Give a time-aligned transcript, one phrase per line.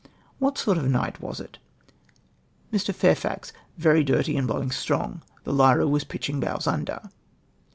[0.39, 1.59] "What sort of a night was it?"
[2.73, 2.91] Mr.
[2.91, 3.51] Fairi'AX.
[3.77, 5.21] —"Very dirty, and blowing strong.
[5.43, 7.11] The Lyra was pitching hows under."